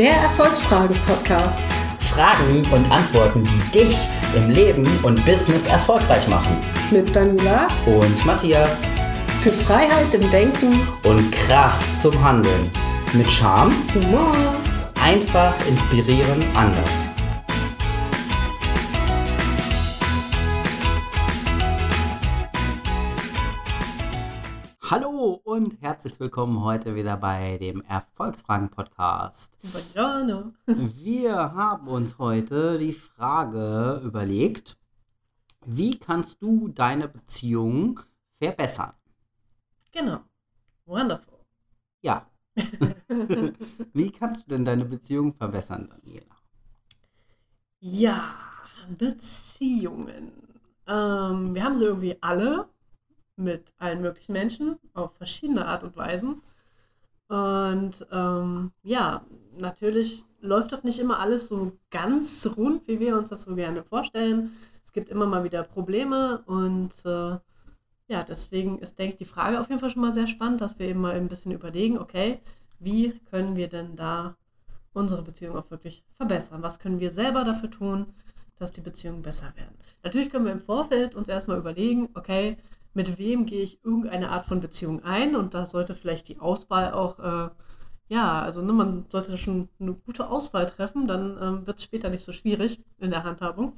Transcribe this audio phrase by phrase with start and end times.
[0.00, 1.60] Der Erfolgsfragen-Podcast.
[1.98, 3.98] Fragen und Antworten, die dich
[4.34, 6.56] im Leben und Business erfolgreich machen.
[6.90, 8.86] Mit Daniela Und Matthias.
[9.42, 12.70] für Freiheit im Denken, Und Kraft zum Handeln.
[13.12, 14.32] Mit Charme, Humor.
[15.04, 17.09] einfach inspirieren, anders.
[25.50, 29.58] Und herzlich willkommen heute wieder bei dem Erfolgsfragen-Podcast.
[29.72, 30.52] Buongiorno.
[30.64, 34.78] Wir haben uns heute die Frage überlegt,
[35.66, 37.98] wie kannst du deine Beziehung
[38.38, 38.92] verbessern?
[39.90, 40.20] Genau.
[40.86, 41.40] Wonderful.
[42.00, 42.30] Ja.
[43.92, 46.36] wie kannst du denn deine Beziehung verbessern, Daniela?
[47.80, 48.34] Ja,
[48.96, 50.30] Beziehungen.
[50.86, 52.68] Ähm, wir haben sie irgendwie alle
[53.40, 56.42] mit allen möglichen Menschen auf verschiedene Art und Weisen.
[57.28, 59.24] Und ähm, ja,
[59.56, 63.82] natürlich läuft doch nicht immer alles so ganz rund, wie wir uns das so gerne
[63.82, 64.52] vorstellen.
[64.82, 67.38] Es gibt immer mal wieder Probleme und äh,
[68.08, 70.80] ja, deswegen ist, denke ich, die Frage auf jeden Fall schon mal sehr spannend, dass
[70.80, 72.40] wir eben mal ein bisschen überlegen, okay,
[72.80, 74.36] wie können wir denn da
[74.92, 76.62] unsere Beziehung auch wirklich verbessern?
[76.62, 78.06] Was können wir selber dafür tun,
[78.56, 79.76] dass die Beziehungen besser werden?
[80.02, 82.56] Natürlich können wir im Vorfeld uns erstmal überlegen, okay,
[82.94, 85.36] mit wem gehe ich irgendeine Art von Beziehung ein?
[85.36, 87.50] Und da sollte vielleicht die Auswahl auch, äh,
[88.08, 92.10] ja, also ne, man sollte schon eine gute Auswahl treffen, dann ähm, wird es später
[92.10, 93.74] nicht so schwierig in der Handhabung.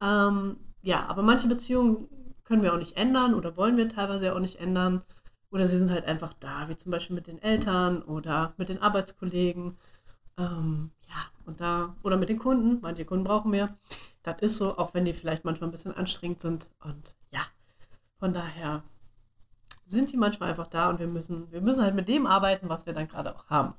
[0.00, 2.08] Ähm, ja, aber manche Beziehungen
[2.44, 5.02] können wir auch nicht ändern oder wollen wir teilweise auch nicht ändern.
[5.50, 8.80] Oder sie sind halt einfach da, wie zum Beispiel mit den Eltern oder mit den
[8.80, 9.76] Arbeitskollegen.
[10.38, 12.80] Ähm, ja, und da, oder mit den Kunden.
[12.80, 13.76] Manche Kunden brauchen wir.
[14.22, 16.68] Das ist so, auch wenn die vielleicht manchmal ein bisschen anstrengend sind.
[16.82, 17.14] Und
[18.22, 18.84] von daher
[19.84, 22.86] sind die manchmal einfach da und wir müssen, wir müssen halt mit dem arbeiten, was
[22.86, 23.74] wir dann gerade auch haben.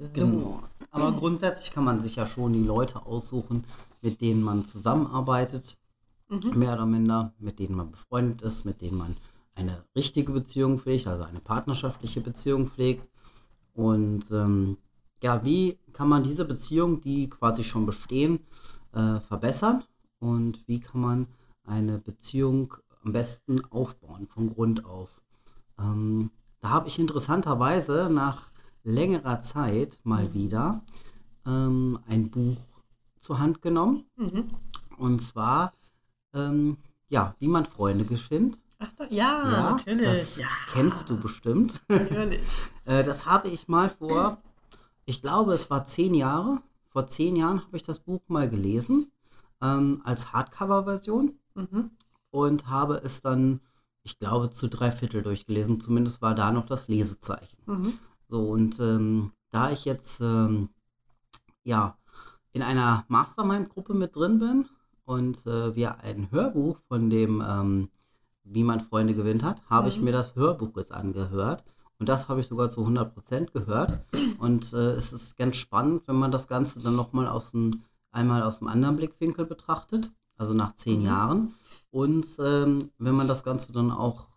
[0.00, 0.08] So.
[0.12, 0.62] Genau.
[0.90, 3.62] Aber grundsätzlich kann man sich ja schon die Leute aussuchen,
[4.02, 5.78] mit denen man zusammenarbeitet,
[6.28, 6.58] Mhm.
[6.58, 9.16] mehr oder minder, mit denen man befreundet ist, mit denen man
[9.54, 13.08] eine richtige Beziehung pflegt, also eine partnerschaftliche Beziehung pflegt.
[13.74, 14.76] Und ähm,
[15.22, 18.40] ja, wie kann man diese Beziehung, die quasi schon bestehen,
[18.92, 19.84] äh, verbessern?
[20.18, 21.26] Und wie kann man
[21.64, 22.74] eine Beziehung
[23.06, 25.22] am besten aufbauen, von Grund auf?
[25.78, 26.30] Ähm,
[26.60, 28.50] da habe ich interessanterweise nach
[28.82, 30.82] längerer Zeit mal wieder
[31.46, 32.56] ähm, ein Buch
[33.18, 34.04] zur Hand genommen.
[34.16, 34.50] Mhm.
[34.98, 35.72] Und zwar,
[36.34, 36.78] ähm,
[37.08, 38.58] ja, wie man Freunde gewinnt.
[38.78, 40.06] Ach, da, ja, ja, natürlich.
[40.06, 41.82] das ja, kennst du bestimmt.
[41.88, 42.42] natürlich.
[42.84, 44.42] Äh, das habe ich mal vor,
[45.04, 46.58] ich glaube, es war zehn Jahre.
[46.88, 49.12] Vor zehn Jahren habe ich das Buch mal gelesen,
[49.62, 51.90] ähm, als Hardcover-Version Mhm.
[52.44, 53.60] Und habe es dann,
[54.02, 55.80] ich glaube, zu drei Viertel durchgelesen.
[55.80, 57.56] Zumindest war da noch das Lesezeichen.
[57.66, 57.92] Mhm.
[58.28, 60.68] So, und ähm, da ich jetzt ähm,
[61.64, 61.96] ja
[62.52, 64.68] in einer Mastermind-Gruppe mit drin bin
[65.04, 67.88] und äh, wir ein Hörbuch von dem, ähm,
[68.44, 70.04] wie man Freunde gewinnt hat, habe ich Mhm.
[70.04, 71.64] mir das Hörbuch jetzt angehört.
[71.98, 74.00] Und das habe ich sogar zu 100% gehört.
[74.38, 77.82] Und äh, es ist ganz spannend, wenn man das Ganze dann nochmal aus dem,
[78.12, 81.06] einmal aus einem anderen Blickwinkel betrachtet, also nach zehn Mhm.
[81.06, 81.54] Jahren.
[81.96, 84.28] Und ähm, wenn man das Ganze dann auch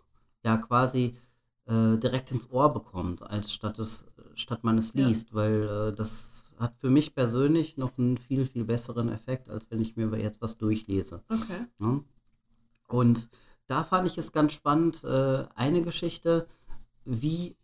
[0.46, 1.18] ja quasi
[1.66, 4.06] äh, direkt ins Ohr bekommt, als statt, es,
[4.36, 5.06] statt man es Ja.
[5.06, 9.70] liest, weil äh, das hat für mich persönlich noch einen viel, viel besseren Effekt, als
[9.70, 11.22] wenn ich mir jetzt was durchlese.
[11.28, 11.66] Okay.
[11.80, 12.02] Ne?
[12.88, 13.28] Und
[13.68, 16.48] da fand ich es ganz spannend, äh, eine Geschichte,
[17.04, 17.58] wie,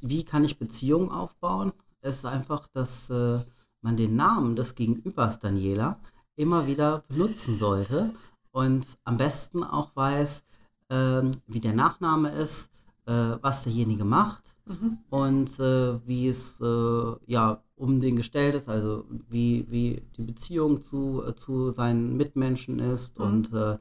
[0.00, 1.72] wie kann ich Beziehungen aufbauen?
[2.02, 3.40] Es ist einfach, dass äh,
[3.80, 5.98] man den Namen des Gegenübers, Daniela,
[6.36, 8.14] immer wieder benutzen sollte
[8.52, 10.42] und am besten auch weiß,
[10.90, 12.70] ähm, wie der Nachname ist,
[13.06, 14.98] äh, was derjenige macht Mhm.
[15.10, 20.80] und äh, wie es äh, ja um den gestellt ist, also wie, wie die Beziehung
[20.82, 23.24] zu, äh, zu seinen Mitmenschen ist Mhm.
[23.24, 23.78] und äh,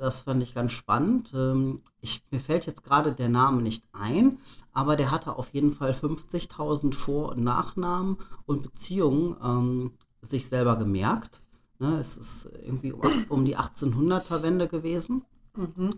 [0.00, 1.32] das fand ich ganz spannend.
[1.34, 4.38] Ähm, ich, mir fällt jetzt gerade der Name nicht ein,
[4.72, 8.16] aber der hatte auf jeden Fall 50.000 Vor- und Nachnamen
[8.46, 9.92] und Beziehungen ähm,
[10.22, 11.42] sich selber gemerkt.
[11.82, 15.24] Ne, es ist irgendwie um, die 1800er Wende gewesen.
[15.56, 15.90] Mhm.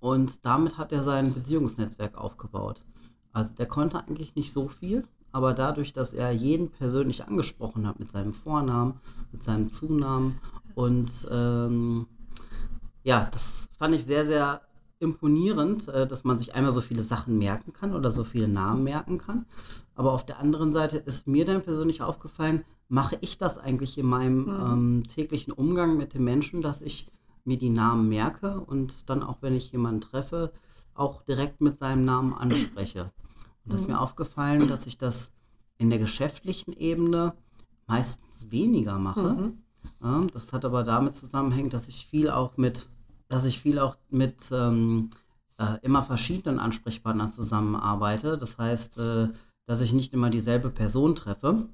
[0.00, 2.82] Und damit hat er sein Beziehungsnetzwerk aufgebaut.
[3.32, 8.00] Also der konnte eigentlich nicht so viel, aber dadurch, dass er jeden persönlich angesprochen hat
[8.00, 8.98] mit seinem Vornamen,
[9.30, 10.40] mit seinem Zunamen
[10.74, 12.08] und ähm,
[13.04, 14.62] ja, das fand ich sehr, sehr
[14.98, 18.82] imponierend, äh, dass man sich einmal so viele Sachen merken kann oder so viele Namen
[18.82, 19.46] merken kann.
[19.94, 24.06] Aber auf der anderen Seite ist mir dann persönlich aufgefallen, mache ich das eigentlich in
[24.06, 24.60] meinem Mhm.
[24.60, 27.06] ähm, täglichen Umgang mit den Menschen, dass ich
[27.44, 30.52] mir die Namen merke und dann auch, wenn ich jemanden treffe,
[30.94, 33.10] auch direkt mit seinem Namen anspreche.
[33.64, 33.94] Und das ist Mhm.
[33.94, 35.30] mir aufgefallen, dass ich das
[35.78, 37.34] in der geschäftlichen Ebene
[37.86, 39.34] meistens weniger mache.
[39.34, 39.58] Mhm.
[40.02, 42.88] Ja, das hat aber damit zusammenhängt, dass ich viel auch mit,
[43.28, 45.10] dass ich viel auch mit ähm,
[45.58, 48.38] äh, immer verschiedenen Ansprechpartnern zusammenarbeite.
[48.38, 49.28] Das heißt, äh,
[49.66, 51.66] dass ich nicht immer dieselbe Person treffe.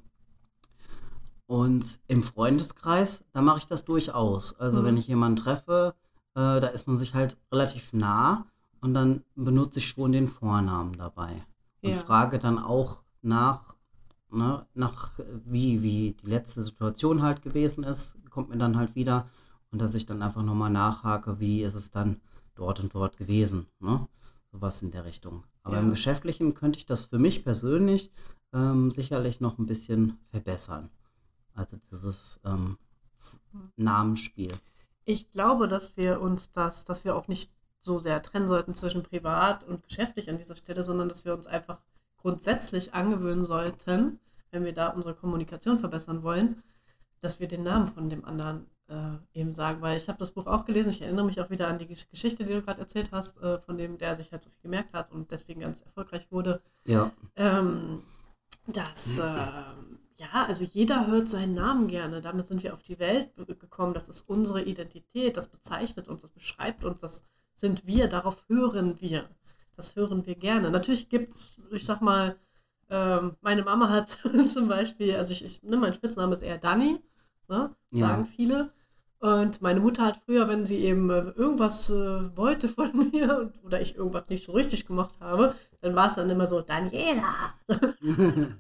[1.46, 4.58] Und im Freundeskreis, da mache ich das durchaus.
[4.58, 4.84] Also Mhm.
[4.84, 5.94] wenn ich jemanden treffe,
[6.34, 8.46] äh, da ist man sich halt relativ nah
[8.80, 11.42] und dann benutze ich schon den Vornamen dabei.
[11.82, 11.98] Und Ja.
[12.00, 13.74] frage dann auch nach,
[14.30, 15.12] ne, nach
[15.44, 19.26] wie, wie die letzte Situation halt gewesen ist, kommt mir dann halt wieder.
[19.70, 22.20] Und dass ich dann einfach nochmal nachhake, wie ist es dann
[22.54, 23.66] dort und dort gewesen.
[23.80, 24.06] Ne?
[24.52, 25.44] Sowas in der Richtung.
[25.62, 25.82] Aber Ja.
[25.82, 28.10] im Geschäftlichen könnte ich das für mich persönlich
[28.52, 30.90] ähm, sicherlich noch ein bisschen verbessern.
[31.54, 32.78] Also dieses ähm,
[33.18, 33.38] F-
[33.76, 34.52] Namensspiel.
[35.04, 37.52] Ich glaube, dass wir uns das, dass wir auch nicht
[37.82, 41.46] so sehr trennen sollten zwischen privat und geschäftlich an dieser Stelle, sondern dass wir uns
[41.46, 41.78] einfach
[42.16, 44.18] grundsätzlich angewöhnen sollten,
[44.50, 46.62] wenn wir da unsere Kommunikation verbessern wollen,
[47.20, 49.82] dass wir den Namen von dem anderen äh, eben sagen.
[49.82, 52.08] Weil ich habe das Buch auch gelesen, ich erinnere mich auch wieder an die Gesch-
[52.10, 54.94] Geschichte, die du gerade erzählt hast, äh, von dem, der sich halt so viel gemerkt
[54.94, 56.62] hat und deswegen ganz erfolgreich wurde.
[56.86, 58.02] Ja, Ähm,
[58.66, 62.20] dass, ähm, ja, also jeder hört seinen Namen gerne.
[62.20, 63.94] Damit sind wir auf die Welt gekommen.
[63.94, 65.36] Das ist unsere Identität.
[65.36, 67.00] Das bezeichnet uns, das beschreibt uns.
[67.00, 67.24] Das
[67.54, 68.08] sind wir.
[68.08, 69.28] Darauf hören wir.
[69.76, 70.70] Das hören wir gerne.
[70.70, 72.36] Natürlich gibt es, ich sag mal,
[72.90, 74.18] ähm, meine Mama hat
[74.48, 77.00] zum Beispiel, also ich, ich ne, mein Spitzname ist eher Dani,
[77.48, 78.08] ne, Ja.
[78.08, 78.72] sagen viele.
[79.18, 83.64] Und meine Mutter hat früher, wenn sie eben äh, irgendwas äh, wollte von mir und,
[83.64, 87.54] oder ich irgendwas nicht so richtig gemacht habe, dann war es dann immer so, Daniela.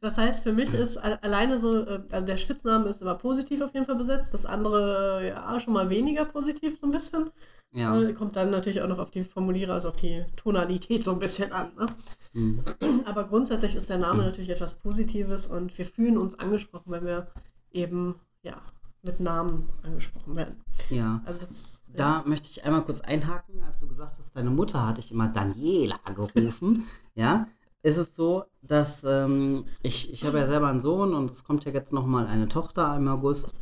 [0.00, 3.74] Das heißt, für mich ist alleine so, äh, also der Spitzname ist immer positiv auf
[3.74, 7.30] jeden Fall besetzt, das andere äh, ja schon mal weniger positiv so ein bisschen.
[7.72, 8.00] ja.
[8.00, 11.18] Äh, Kommt dann natürlich auch noch auf die Formulierer, also auf die Tonalität so ein
[11.18, 11.72] bisschen an.
[11.76, 11.86] Ne?
[12.32, 12.64] Mhm.
[13.04, 17.28] Aber grundsätzlich ist der Name natürlich etwas Positives und wir fühlen uns angesprochen, wenn wir
[17.72, 18.60] eben ja
[19.02, 20.56] mit Namen angesprochen werden.
[20.90, 21.22] ja.
[21.24, 25.00] Also das Da möchte ich einmal kurz einhaken, als du gesagt hast, deine Mutter hatte
[25.00, 26.84] ich immer Daniela gerufen.
[27.14, 27.46] ja,
[27.82, 31.64] ist es so, dass ähm, ich, ich habe ja selber einen Sohn und es kommt
[31.64, 33.54] ja jetzt nochmal eine Tochter im August.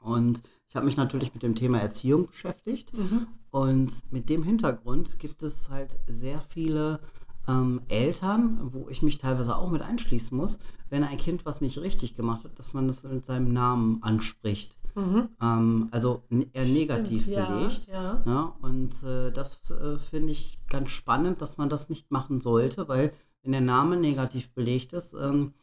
[0.00, 2.96] Und ich habe mich natürlich mit dem Thema Erziehung beschäftigt.
[2.96, 3.26] Mhm.
[3.50, 7.00] Und mit dem Hintergrund gibt es halt sehr viele
[7.48, 11.78] ähm, Eltern, wo ich mich teilweise auch mit einschließen muss, wenn ein Kind was nicht
[11.78, 14.78] richtig gemacht hat, dass man das mit seinem Namen anspricht.
[14.94, 15.28] Mhm.
[15.40, 16.22] Ähm, also
[16.52, 17.88] eher negativ ja, belegt.
[17.88, 18.22] Ja.
[18.26, 22.88] Ja, und äh, das äh, finde ich ganz spannend, dass man das nicht machen sollte,
[22.88, 25.54] weil wenn der Name negativ belegt ist, ähm,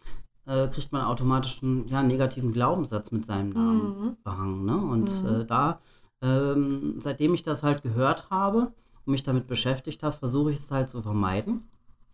[0.45, 4.17] äh, kriegt man automatisch einen ja, negativen Glaubenssatz mit seinem Namen Mhm.
[4.23, 4.65] behangen.
[4.65, 4.77] Ne?
[4.77, 5.29] Und Mhm.
[5.29, 5.79] äh, da,
[6.21, 8.71] ähm, seitdem ich das halt gehört habe
[9.05, 11.65] und mich damit beschäftigt habe, versuche ich es halt zu vermeiden.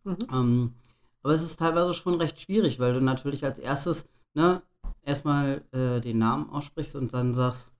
[0.04, 0.18] Mhm.
[0.32, 0.74] Ähm,
[1.22, 4.62] aber es ist teilweise schon recht schwierig, weil du natürlich als erstes ne,
[5.04, 7.72] erstmal äh, den Namen aussprichst und dann sagst,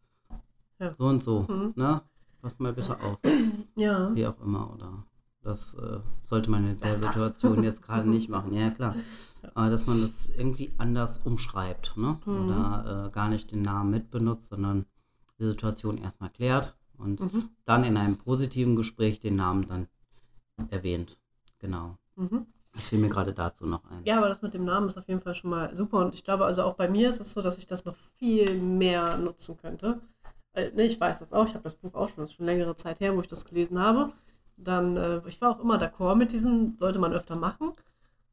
[0.80, 0.94] Ja.
[0.94, 1.74] so und so, Mhm.
[1.76, 2.02] ne?
[2.42, 3.20] Pass mal bitte auf,
[3.76, 4.14] Ja.
[4.14, 5.06] wie auch immer, oder
[5.42, 6.98] das äh, sollte man in der?
[6.98, 8.96] Situation jetzt gerade nicht machen, ja klar.
[9.54, 12.20] Aber dass man das irgendwie anders umschreibt, ne?
[12.26, 12.38] Mhm.
[12.46, 14.86] Oder äh, gar nicht den Namen mitbenutzt, sondern
[15.40, 17.50] die Situation erstmal klärt und Mhm.
[17.66, 19.88] dann in einem positiven Gespräch den Namen dann
[20.70, 21.20] erwähnt.
[21.60, 21.98] Genau.
[22.16, 22.46] Mhm.
[22.74, 24.04] Das fiel mir gerade dazu noch ein.
[24.04, 26.00] Ja, aber das mit dem Namen ist auf jeden Fall schon mal super.
[26.00, 28.56] Und ich glaube, also auch bei mir ist es so, dass ich das noch viel
[28.56, 30.00] mehr nutzen könnte.
[30.54, 31.46] Äh, ne, ich weiß das auch.
[31.46, 33.46] Ich habe das Buch auch schon, das ist schon längere Zeit her, wo ich das
[33.46, 34.12] gelesen habe.
[34.58, 37.74] Dann, äh, ich war auch immer d'accord mit diesem, sollte man öfter machen.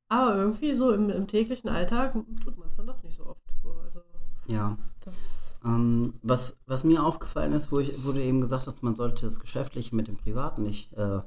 [0.09, 3.41] Aber irgendwie so im, im täglichen Alltag tut man es dann doch nicht so oft.
[3.63, 4.01] So, also
[4.47, 4.77] Ja.
[5.05, 8.97] das, Ähm, was, was mir aufgefallen ist, wo, ich, wo du eben gesagt hast, man
[8.97, 11.21] sollte das Geschäftliche mit dem Privaten nicht äh,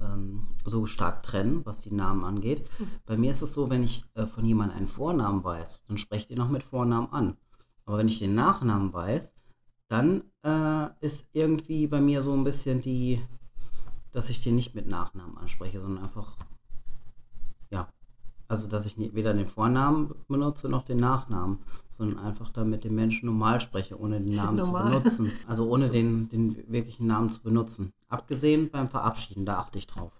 [0.00, 2.68] ähm, so stark trennen, was die Namen angeht.
[3.06, 6.22] Bei mir ist es so, wenn ich äh, von jemandem einen Vornamen weiß, dann spreche
[6.22, 7.36] ich den noch mit Vornamen an.
[7.84, 9.32] Aber wenn ich den Nachnamen weiß,
[9.88, 13.20] dann äh, ist irgendwie bei mir so ein bisschen die,
[14.12, 16.36] dass ich den nicht mit Nachnamen anspreche, sondern einfach,
[17.70, 17.88] ja,
[18.48, 21.58] also dass ich nie- weder den Vornamen benutze noch den Nachnamen,
[21.96, 24.82] sondern einfach da mit dem Menschen normal spreche, ohne den Namen Normal.
[24.84, 25.32] zu benutzen.
[25.48, 27.92] Also ohne den, den wirklichen Namen zu benutzen.
[28.08, 30.12] Abgesehen beim Verabschieden, da achte ich drauf.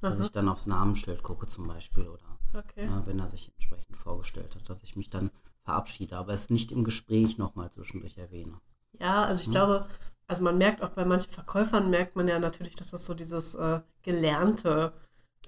[0.00, 0.24] Dass Aha.
[0.24, 2.84] ich dann aufs Namensschild gucke zum Beispiel oder okay.
[2.86, 5.30] ja, wenn er sich entsprechend vorgestellt hat, dass ich mich dann
[5.64, 8.60] verabschiede, aber es nicht im Gespräch nochmal zwischendurch erwähne.
[9.00, 9.52] Ja, also ich Hm.
[9.52, 9.86] glaube,
[10.28, 13.54] also man merkt auch bei manchen Verkäufern, merkt man ja natürlich, dass das so dieses
[13.54, 14.92] äh, gelernte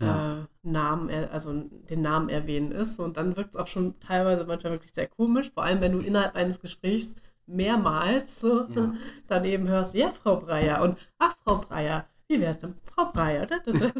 [0.00, 0.40] Ja.
[0.40, 1.52] äh, Namen, also
[1.88, 2.98] den Namen erwähnen ist.
[3.00, 5.98] Und dann wirkt es auch schon teilweise manchmal wirklich sehr komisch, vor allem wenn du
[6.00, 7.14] innerhalb eines Gesprächs
[7.46, 8.94] mehrmals so Ja.
[9.28, 12.74] dann eben hörst, ja, Frau Breyer und ach, Frau Breyer, wie wär's denn?
[12.94, 13.46] Frau Breyer.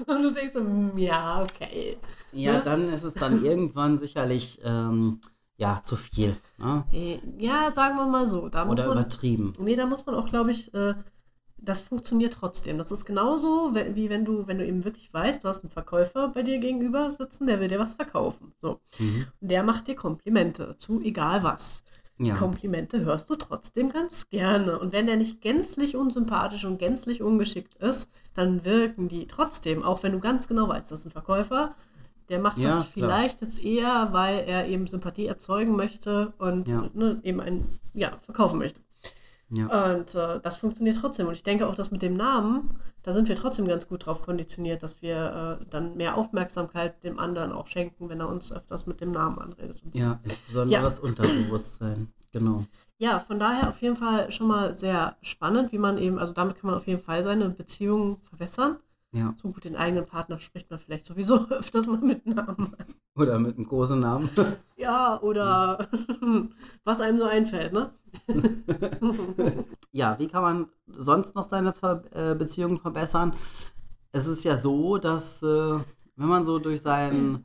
[0.07, 1.97] Und du denkst so, mm, ja, okay.
[2.33, 2.62] Ja, Ne?
[2.64, 5.21] dann ist es dann irgendwann sicherlich ähm,
[5.57, 6.37] ja zu viel.
[6.59, 6.85] Ne?
[6.93, 8.49] Äh, Ja, sagen wir mal so.
[8.49, 9.52] Da muss Oder man, übertrieben.
[9.59, 10.95] nee, da muss man auch, glaube ich, äh,
[11.62, 12.79] das funktioniert trotzdem.
[12.79, 16.29] Das ist genauso, wie wenn du, wenn du eben wirklich weißt, du hast einen Verkäufer
[16.29, 18.52] bei dir gegenüber sitzen, der will dir was verkaufen.
[18.59, 18.81] So.
[18.99, 19.26] Mhm.
[19.40, 21.83] Und der macht dir Komplimente zu egal was.
[22.19, 22.35] Ja.
[22.35, 24.79] Komplimente hörst du trotzdem ganz gerne.
[24.79, 30.02] Und wenn der nicht gänzlich unsympathisch und gänzlich ungeschickt ist, dann wirken die trotzdem, auch
[30.02, 31.75] wenn du ganz genau weißt, das ist ein Verkäufer.
[32.29, 33.09] Der macht Ja, das klar.
[33.09, 36.90] vielleicht jetzt eher, weil er eben Sympathie erzeugen möchte und Ja.
[36.93, 37.64] ne, eben ein,
[37.95, 38.81] ja, verkaufen möchte.
[39.50, 39.95] Ja.
[39.95, 41.26] Und äh, das funktioniert trotzdem.
[41.26, 42.71] Und ich denke auch, dass mit dem Namen,
[43.02, 47.19] da sind wir trotzdem ganz gut drauf konditioniert, dass wir äh, dann mehr Aufmerksamkeit dem
[47.19, 49.83] anderen auch schenken, wenn er uns öfters mit dem Namen anredet.
[49.92, 49.99] So.
[49.99, 50.83] ja, insbesondere Ja.
[50.83, 52.12] das Unterbewusstsein.
[52.33, 52.64] Genau.
[52.99, 56.57] Ja, von daher auf jeden Fall schon mal sehr spannend, wie man eben, also damit
[56.61, 58.76] kann man auf jeden Fall seine Beziehung verbessern.
[59.12, 59.35] Ja.
[59.37, 62.76] So gut, den eigenen Partner spricht man vielleicht sowieso öfters mal mit Namen.
[63.17, 64.31] Oder mit einem großen Namen.
[64.76, 65.90] Ja, oder
[66.85, 67.93] was einem so einfällt, ne?
[69.93, 73.35] ja, wie kann man sonst noch seine Ver äh, Beziehung verbessern?
[74.11, 75.79] Es ist ja so, dass äh,
[76.17, 77.45] wenn man so durch seinen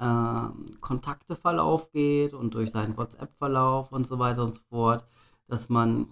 [0.00, 5.06] ähm, Kontakteverlauf geht und durch seinen WhatsApp-Verlauf und so weiter und so fort,
[5.46, 6.08] dass man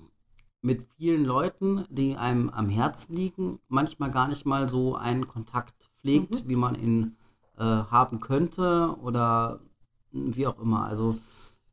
[0.60, 5.90] mit vielen Leuten, die einem am Herzen liegen, manchmal gar nicht mal so einen Kontakt
[6.00, 6.48] pflegt, Mhm.
[6.48, 7.16] wie man ihn
[7.56, 9.60] äh, haben könnte oder
[10.12, 10.84] wie auch immer.
[10.86, 11.18] Also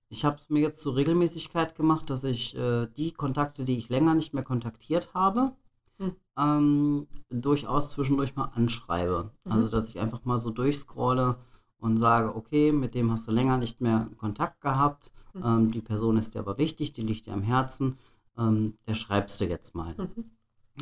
[0.10, 3.90] ich habe es mir jetzt zur Regelmäßigkeit gemacht, dass ich äh, die Kontakte, die ich
[3.90, 5.54] länger nicht mehr kontaktiert habe,
[5.98, 6.16] Hm.
[6.38, 9.32] ähm, durchaus zwischendurch mal anschreibe.
[9.46, 9.52] Mhm.
[9.52, 11.38] Also dass ich einfach mal so durchscrolle
[11.80, 15.12] und sage, okay, mit dem hast du länger nicht mehr Kontakt gehabt.
[15.34, 15.42] Mhm.
[15.46, 17.98] Ähm, die Person ist dir aber wichtig, die liegt dir am Herzen.
[18.38, 19.96] Ähm, der schreibst du jetzt mal.
[19.98, 20.32] Mhm.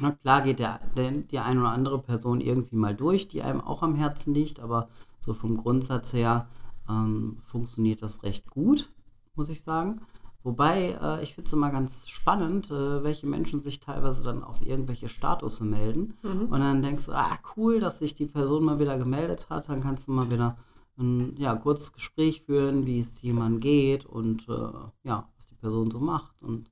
[0.02, 3.62] Na klar geht der, der, die eine oder andere Person irgendwie mal durch, die einem
[3.62, 6.48] auch am Herzen liegt, aber so vom Grundsatz her
[6.90, 8.92] ähm, funktioniert das recht gut,
[9.36, 10.02] muss ich sagen.
[10.44, 14.62] Wobei, äh, ich finde es immer ganz spannend, äh, welche Menschen sich teilweise dann auf
[14.66, 16.18] irgendwelche Statusse melden.
[16.22, 16.48] Mhm.
[16.48, 19.70] Und dann denkst du, ah, cool, dass sich die Person mal wieder gemeldet hat.
[19.70, 20.58] Dann kannst du mal wieder
[20.98, 24.72] ein ja, kurzes Gespräch führen, wie es jemandem geht und äh,
[25.04, 26.36] ja, was die Person so macht.
[26.42, 26.70] Und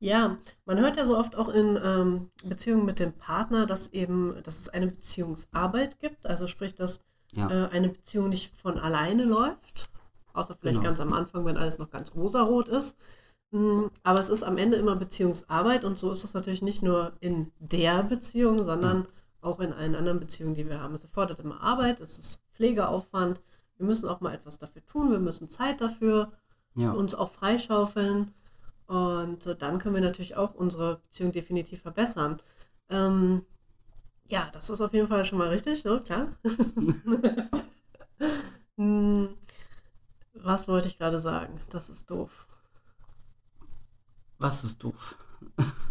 [0.00, 4.34] Ja, man hört ja so oft auch in ähm, Beziehungen mit dem Partner, dass eben,
[4.44, 6.26] dass es eine Beziehungsarbeit gibt.
[6.26, 9.90] Also sprich, dass ja, äh, eine Beziehung nicht von alleine läuft,
[10.32, 10.88] außer vielleicht Genau.
[10.88, 12.96] ganz am Anfang, wenn alles noch ganz rosarot ist.
[13.50, 17.12] Mm, Aber es ist am Ende immer Beziehungsarbeit und so ist es natürlich nicht nur
[17.20, 19.06] in der Beziehung, sondern
[19.42, 20.94] auch in allen anderen Beziehungen, die wir haben.
[20.94, 23.40] Es erfordert immer Arbeit, es ist Pflegeaufwand.
[23.76, 26.32] Wir müssen auch mal etwas dafür tun, wir müssen Zeit dafür
[26.74, 26.92] ja.
[26.92, 28.32] uns auch freischaufeln.
[28.90, 32.42] Und dann können wir natürlich auch unsere Beziehung definitiv verbessern.
[32.90, 33.42] Ähm,
[34.28, 36.28] ja, das ist auf jeden Fall schon mal richtig, so klar.
[38.78, 39.36] Hm,
[40.34, 41.60] Was wollte ich gerade sagen?
[41.70, 42.48] Das ist doof.
[44.38, 45.16] Was ist doof?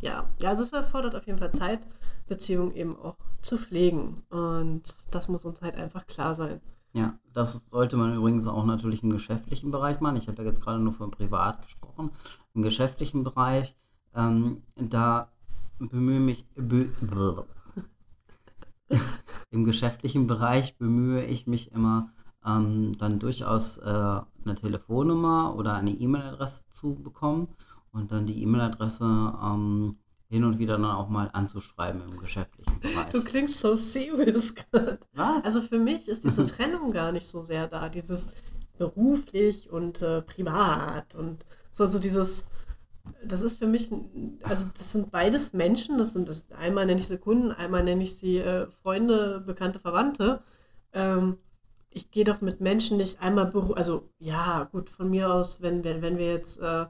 [0.00, 1.80] ja, ja, also es erfordert auf jeden Fall Zeit,
[2.26, 4.22] Beziehungen eben auch zu pflegen.
[4.30, 6.60] Und das muss uns halt einfach klar sein.
[6.96, 10.16] Ja, das sollte man übrigens auch natürlich im geschäftlichen Bereich machen.
[10.16, 12.10] Ich habe ja jetzt gerade nur von privat gesprochen.
[12.54, 13.76] Im geschäftlichen Bereich,
[14.14, 15.30] ähm, da
[15.78, 16.88] bemühe mich, bö,
[19.50, 22.14] im geschäftlichen Bereich bemühe ich mich immer,
[22.46, 27.48] ähm, dann durchaus äh, eine Telefonnummer oder eine E-Mail-Adresse zu bekommen
[27.92, 33.12] und dann die E-Mail-Adresse ähm, hin und wieder dann auch mal anzuschreiben im geschäftlichen Bereich.
[33.12, 34.98] Du klingst so serious gerade.
[35.12, 35.44] Was?
[35.44, 38.28] Also für mich ist diese Trennung gar nicht so sehr da, dieses
[38.76, 42.44] beruflich und äh, privat und so, so dieses,
[43.24, 43.90] das ist für mich,
[44.42, 48.02] also das sind beides Menschen, das sind das, einmal nenne ich sie Kunden, einmal nenne
[48.02, 50.42] ich sie äh, Freunde, Bekannte, Verwandte.
[50.92, 51.38] Ähm,
[51.90, 55.84] ich gehe doch mit Menschen nicht einmal, beru also ja, gut, von mir aus, wenn,
[55.84, 56.86] wenn, wenn wir jetzt, äh,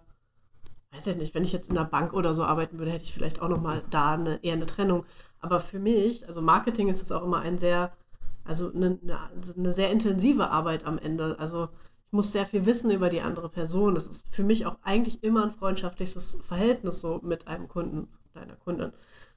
[0.96, 3.12] weiß ich nicht, wenn ich jetzt in der Bank oder so arbeiten würde, hätte ich
[3.12, 5.04] vielleicht auch nochmal da eine, eher eine Trennung.
[5.40, 7.92] Aber für mich, also Marketing ist jetzt auch immer ein sehr,
[8.44, 9.18] also eine, eine,
[9.56, 11.36] eine sehr intensive Arbeit am Ende.
[11.38, 11.68] Also
[12.06, 13.94] ich muss sehr viel wissen über die andere Person.
[13.94, 18.42] Das ist für mich auch eigentlich immer ein freundschaftliches Verhältnis so mit einem Kunden oder
[18.42, 18.92] einer Kundin.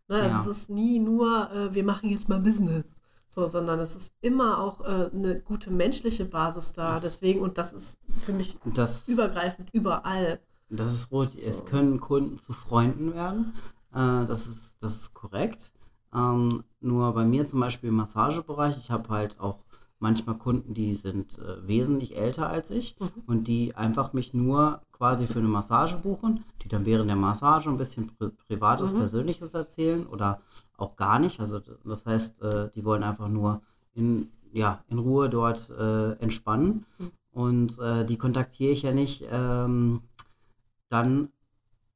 [0.07, 0.17] Ne?
[0.21, 0.41] Also Ja.
[0.41, 2.95] es ist nie nur, äh, wir machen jetzt mal Business.
[3.27, 6.99] So, sondern es ist immer auch äh, eine gute menschliche Basis da.
[6.99, 10.39] Deswegen, und das ist für mich das, übergreifend überall.
[10.69, 11.33] Das ist rot.
[11.35, 11.65] Es So.
[11.65, 13.53] können Kunden zu Freunden werden.
[13.93, 15.71] Äh, das, ist, das ist korrekt.
[16.13, 19.59] Ähm, nur bei mir zum Beispiel im Massagebereich, ich habe halt auch
[19.99, 23.09] manchmal Kunden, die sind äh, wesentlich älter als ich Mhm.
[23.27, 27.69] und die einfach mich nur quasi für eine Massage buchen, die dann während der Massage
[27.69, 28.97] ein bisschen pri privates, Mhm.
[28.99, 30.41] persönliches erzählen oder
[30.77, 31.39] auch gar nicht.
[31.41, 33.61] Also das heißt, äh, die wollen einfach nur
[33.93, 37.11] in, ja, in Ruhe dort äh, entspannen Mhm.
[37.31, 40.01] und äh, die kontaktiere ich ja nicht ähm,
[40.89, 41.29] dann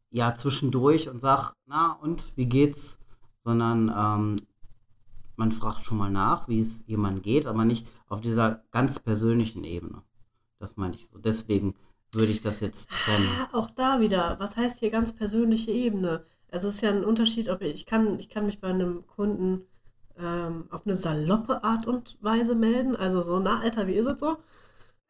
[0.09, 3.00] ja zwischendurch und sag, na und wie geht's?
[3.43, 4.35] Sondern ähm,
[5.35, 9.63] man fragt schon mal nach, wie es jemandem geht, aber nicht auf dieser ganz persönlichen
[9.63, 10.03] Ebene.
[10.59, 11.17] Das meine ich so.
[11.17, 11.75] Deswegen
[12.13, 13.27] würde ich das jetzt trennen.
[13.41, 16.23] Ah, auch da wieder, was heißt hier ganz persönliche Ebene?
[16.51, 19.05] Also es ist ja ein Unterschied, ob ich, ich kann, ich kann mich bei einem
[19.07, 19.63] Kunden
[20.17, 24.19] ähm, auf eine saloppe Art und Weise melden, also so, na Alter, wie ist es
[24.19, 24.38] so?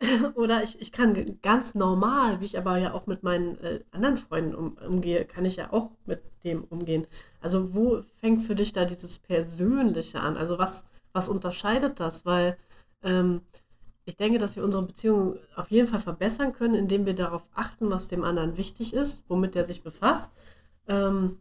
[0.35, 4.17] Oder ich, ich kann ganz normal, wie ich aber ja auch mit meinen äh, anderen
[4.17, 7.07] Freunden um, umgehe, kann ich ja auch mit dem umgehen.
[7.41, 10.37] Also wo fängt für dich da dieses Persönliche an?
[10.37, 10.83] Also was,
[11.13, 12.25] was unterscheidet das?
[12.25, 12.57] Weil
[13.03, 13.41] ähm,
[14.05, 17.89] ich denke, dass wir unsere Beziehung auf jeden Fall verbessern können, indem wir darauf achten,
[17.89, 20.31] was dem anderen wichtig ist, womit er sich befasst,
[20.87, 21.37] ähm,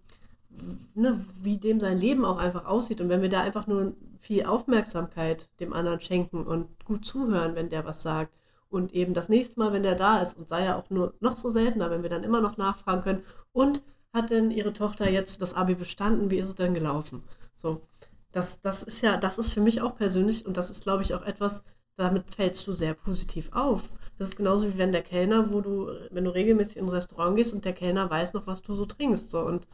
[0.94, 3.00] ne, wie dem sein Leben auch einfach aussieht.
[3.00, 7.68] Und wenn wir da einfach nur viel Aufmerksamkeit dem anderen schenken und gut zuhören, wenn
[7.68, 8.32] der was sagt.
[8.72, 11.36] Und eben das nächste Mal, wenn der da ist, und sei ja auch nur noch
[11.36, 13.82] so seltener, wenn wir dann immer noch nachfragen können, und
[14.14, 16.30] hat denn Ihre Tochter jetzt das Abi bestanden?
[16.30, 17.22] Wie ist es denn gelaufen?
[17.54, 17.82] So,
[18.32, 21.14] das, das ist ja, das ist für mich auch persönlich und das ist, glaube ich,
[21.14, 21.64] auch etwas,
[21.96, 23.90] damit fällst du sehr positiv auf.
[24.18, 27.36] Das ist genauso wie wenn der Kellner, wo du, wenn du regelmäßig in ein Restaurant
[27.36, 29.68] gehst und der Kellner weiß noch, was du so trinkst, so und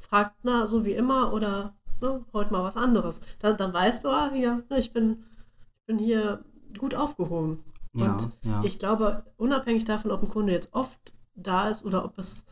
[0.00, 3.20] fragt, na, so wie immer oder ne, heute mal was anderes.
[3.38, 5.24] Dann, dann weißt du, ah, hier, ne, ich bin,
[5.60, 6.44] ich bin hier
[6.78, 7.62] gut aufgehoben.
[7.94, 8.62] Ja, Und ja.
[8.64, 12.44] ich glaube, unabhängig davon, ob ein Kunde jetzt oft da ist oder ob es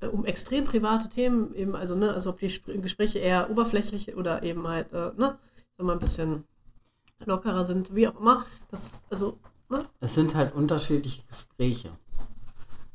[0.00, 4.16] äh, um extrem private Themen eben, also, ne, also ob die Spr- Gespräche eher oberflächlich
[4.16, 5.38] oder eben halt, äh, ne,
[5.76, 6.44] sag mal, ein bisschen
[7.26, 8.46] lockerer sind, wie auch immer.
[8.70, 9.38] Das, also,
[9.70, 11.92] ne, Es sind halt unterschiedliche Gespräche.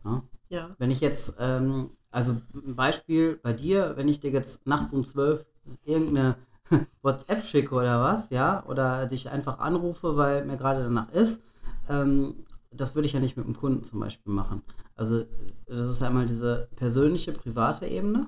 [0.06, 0.24] Ja?
[0.50, 0.78] ja.
[0.78, 5.04] Wenn ich jetzt, ähm, also ein Beispiel bei dir, wenn ich dir jetzt nachts um
[5.04, 5.46] 12
[5.86, 6.36] irgendeine
[7.02, 11.42] WhatsApp schicke oder was, ja, oder dich einfach anrufe, weil mir gerade danach ist,
[11.90, 12.36] ähm,
[12.72, 14.62] das würde ich ja nicht mit dem Kunden zum Beispiel machen.
[14.96, 15.26] Also
[15.66, 18.28] das ist einmal diese persönliche, private Ebene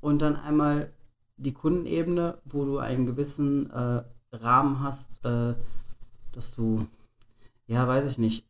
[0.00, 0.92] und dann einmal
[1.36, 4.02] die Kundenebene, wo du einen gewissen äh,
[4.32, 5.54] Rahmen hast, äh,
[6.32, 6.86] dass du,
[7.66, 8.46] ja, weiß ich nicht,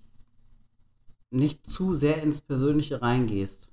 [1.31, 3.71] nicht zu sehr ins Persönliche reingehst.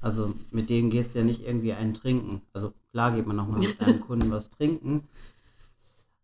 [0.00, 2.42] Also mit denen gehst du ja nicht irgendwie einen trinken.
[2.52, 5.08] Also klar geht man nochmal mit deinem Kunden was trinken,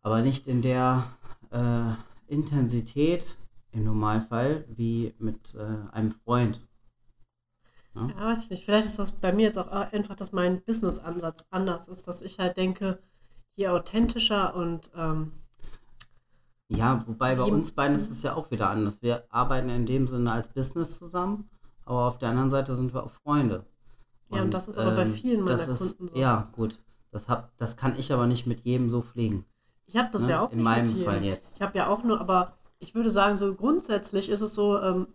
[0.03, 1.05] aber nicht in der
[1.51, 1.93] äh,
[2.31, 3.39] Intensität
[3.73, 6.67] im Normalfall wie mit äh, einem Freund.
[7.95, 8.65] Ja, weiß ich nicht.
[8.65, 12.39] Vielleicht ist das bei mir jetzt auch einfach, dass mein Business-Ansatz anders ist, dass ich
[12.39, 13.03] halt denke,
[13.57, 15.33] je authentischer und ähm,
[16.69, 19.03] Ja, wobei bei uns beiden ist es ja auch wieder anders.
[19.03, 21.51] Wir arbeiten in dem Sinne als Business zusammen,
[21.85, 23.67] aber auf der anderen Seite sind wir auch Freunde.
[24.31, 26.17] Ja, und das ist aber bei vielen meiner ist, Kunden so.
[26.17, 26.83] Ja, gut.
[27.11, 29.45] Das, hab, das kann ich aber nicht mit jedem so pflegen.
[29.91, 31.03] Ich habe das Ne, ja auch in nicht meinem jedem.
[31.03, 31.57] Fall jetzt.
[31.57, 35.09] Ich habe ja auch nur, aber ich würde sagen, so grundsätzlich ist es so, ähm,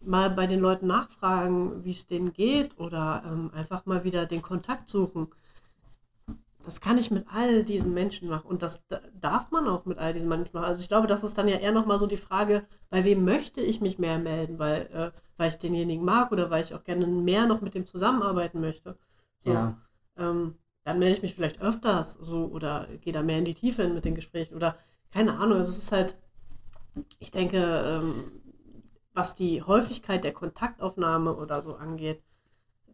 [0.00, 4.42] mal bei den Leuten nachfragen, wie es denen geht oder ähm, einfach mal wieder den
[4.42, 5.28] Kontakt suchen.
[6.64, 8.84] Das kann ich mit all diesen Menschen machen und das
[9.20, 10.64] darf man auch mit all diesen Menschen machen.
[10.64, 13.60] Also ich glaube, das ist dann ja eher nochmal so die Frage, bei wem möchte
[13.60, 17.06] ich mich mehr melden, weil, äh, weil ich denjenigen mag oder weil ich auch gerne
[17.06, 18.96] mehr noch mit dem zusammenarbeiten möchte.
[19.38, 19.52] So.
[19.52, 19.76] Ja.
[20.96, 23.94] Dann melde ich mich vielleicht öfters so oder gehe da mehr in die Tiefe hin
[23.94, 24.76] mit den Gesprächen oder
[25.12, 25.58] keine Ahnung.
[25.58, 26.16] Also es ist halt,
[27.18, 28.30] ich denke, ähm,
[29.12, 32.22] was die Häufigkeit der Kontaktaufnahme oder so angeht,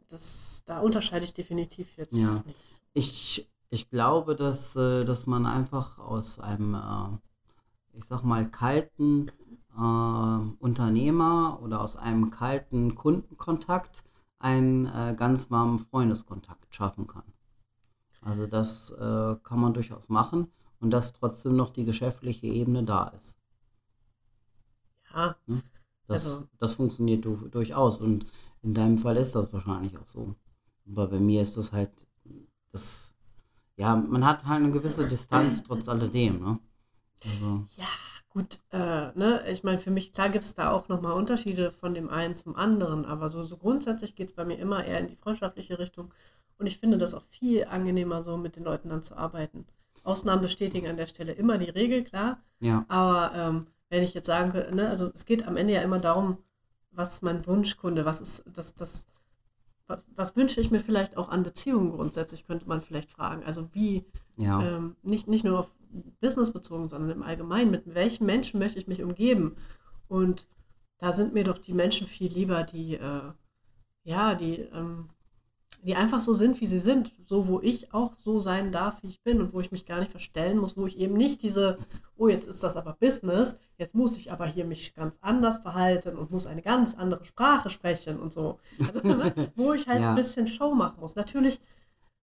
[0.09, 2.43] das, da unterscheide ich definitiv jetzt Ja.
[2.47, 2.83] nicht.
[2.95, 9.31] Ich, ich glaube, dass, äh, dass man einfach aus einem, äh, ich sag mal, kalten
[9.77, 14.05] äh, Unternehmer oder aus einem kalten Kundenkontakt
[14.41, 17.23] einen ganz warmen Freundeskontakt schaffen kann.
[18.23, 23.09] Also das äh, kann man durchaus machen und dass trotzdem noch die geschäftliche Ebene da
[23.09, 23.39] ist.
[25.15, 25.37] Ja,
[26.09, 28.27] Das, Also- das funktioniert du, durchaus und
[28.63, 30.35] in deinem Fall ist das wahrscheinlich auch so.
[30.87, 31.91] Aber bei mir ist das halt,
[32.73, 33.15] das,
[33.77, 36.59] ja, man hat halt eine gewisse Distanz trotz alledem, ne?
[37.25, 37.87] Also, ja,
[38.33, 41.95] gut, äh, ne, ich meine, für mich, klar gibt es da auch nochmal Unterschiede von
[41.95, 45.09] dem einen zum anderen, aber so, so grundsätzlich geht es bei mir immer eher in
[45.09, 46.13] die freundschaftliche Richtung
[46.59, 49.67] und ich finde das auch viel angenehmer, so mit den Leuten dann zu arbeiten.
[50.05, 54.27] Ausnahmen bestätigen an der Stelle immer die Regel, klar, ja, Aber ähm, wenn ich jetzt
[54.27, 56.39] sagen könnte, ne, also es geht am Ende ja immer darum,
[56.93, 59.07] was ist mein Wunschkunde, was ist das, das,
[59.93, 63.45] was, was wünsche ich mir vielleicht auch an Beziehungen grundsätzlich, könnte man vielleicht fragen.
[63.45, 64.05] Also wie,
[64.37, 64.63] Ja.
[64.63, 65.73] ähm, nicht, nicht nur auf
[66.21, 69.57] Business bezogen, sondern im Allgemeinen, mit welchen Menschen möchte ich mich umgeben?
[70.09, 70.49] Und
[70.99, 73.33] da sind mir doch die Menschen viel lieber, die, äh,
[74.05, 75.11] ja, die, ähm,
[75.85, 79.09] die einfach so sind, wie sie sind, so wo ich auch so sein darf, wie
[79.09, 81.77] ich bin und wo ich mich gar nicht verstellen muss, wo ich eben nicht diese,
[82.17, 86.17] oh, jetzt ist das aber Business, jetzt muss ich aber hier mich ganz anders verhalten
[86.17, 88.59] und muss eine ganz andere Sprache sprechen und so.
[88.79, 90.11] Also, ne, wo ich halt Ja.
[90.11, 91.17] ein bisschen Show machen muss.
[91.17, 91.61] Natürlich,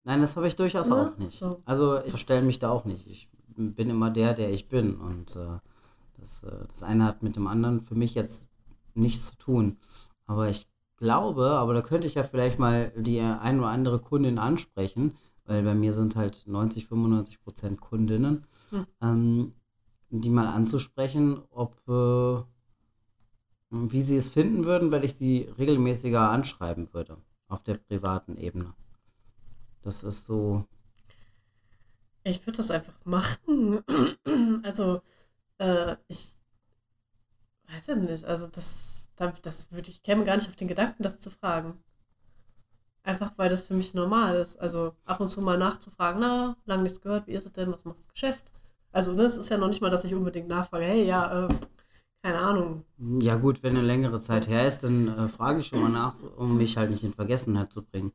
[0.06, 0.95] Nein, das habe ich durchaus Ne?
[0.95, 1.38] auch nicht.
[1.38, 1.62] So.
[1.65, 3.06] Also ich verstelle mich da auch nicht.
[3.08, 4.95] Ich bin immer der, der ich bin.
[4.95, 5.60] Und äh,
[6.17, 8.48] das, äh, das eine hat mit dem anderen für mich jetzt
[8.95, 9.78] nichts zu tun.
[10.26, 10.68] Aber ich
[11.00, 15.64] glaube, aber da könnte ich ja vielleicht mal die ein oder andere Kundin ansprechen, weil
[15.64, 18.82] bei mir sind halt 90, 95 Prozent Kundinnen, Hm.
[19.02, 19.54] ähm,
[20.12, 22.44] die mal anzusprechen, ob äh,
[23.72, 28.76] wie sie es finden würden, wenn ich sie regelmäßiger anschreiben würde auf der privaten Ebene.
[29.82, 30.66] Das ist so,
[32.24, 33.84] ich würde das einfach machen.
[34.64, 35.02] Also,
[35.60, 36.36] äh, ich
[37.68, 38.26] weiß ja nicht.
[38.26, 39.09] Also, das, da-
[39.41, 41.77] das würde ich, käme gar nicht auf den Gedanken, das zu fragen.
[43.03, 44.58] Einfach weil das für mich normal ist.
[44.58, 47.86] Also, ab und zu mal nachzufragen, na, lange nichts gehört, wie ist es denn, was
[47.86, 48.51] macht das Geschäft?
[48.91, 51.47] Also, ne, es ist ja noch nicht mal, dass ich unbedingt nachfrage, hey, ja, äh,
[52.21, 52.84] keine Ahnung.
[53.21, 56.15] Ja gut, wenn eine längere Zeit her ist, dann äh, frage ich schon mal nach,
[56.38, 58.12] um mich halt nicht in Vergessenheit zu bringen.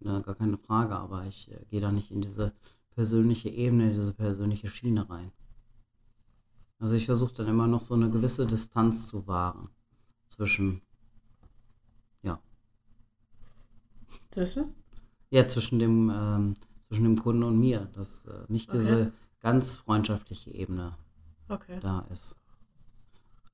[0.00, 2.52] Äh, gar keine Frage, aber ich äh, gehe da nicht in diese
[2.94, 5.32] persönliche Ebene, diese persönliche Schiene rein.
[6.78, 9.68] Also ich versuche dann immer noch so eine gewisse Distanz zu wahren
[10.28, 10.82] zwischen,
[12.22, 12.40] ja,
[14.30, 14.74] Zwischen?
[15.30, 16.54] ja zwischen dem, ähm,
[16.86, 18.78] zwischen dem Kunden und mir, dass äh, nicht Okay.
[18.78, 20.96] diese ganz freundschaftliche Ebene
[21.48, 21.78] Okay.
[21.80, 22.36] da ist.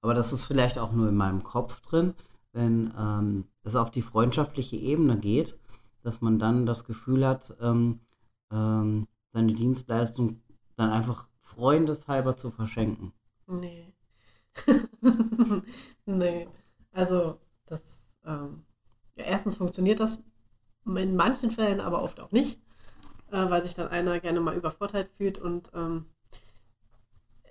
[0.01, 2.15] Aber das ist vielleicht auch nur in meinem Kopf drin,
[2.53, 5.59] wenn ähm, es auf die freundschaftliche Ebene geht,
[6.03, 8.01] dass man dann das Gefühl hat, ähm,
[8.53, 10.43] ähm, seine Dienstleistung
[10.77, 13.13] dann einfach freundeshalber zu verschenken.
[13.47, 13.93] Nee.
[16.07, 16.49] nee.
[16.95, 18.65] Also, das, ähm,
[19.17, 20.23] ja, erstens funktioniert das
[20.87, 22.63] in manchen Fällen, aber oft auch nicht,
[23.31, 26.07] äh, weil sich dann einer gerne mal übervorteilt fühlt und ähm,